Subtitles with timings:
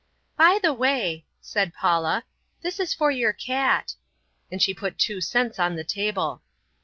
[0.35, 2.23] "By the way," said Paula,
[2.63, 3.93] "this is for your cat"
[4.51, 6.41] and she put two cents on the table.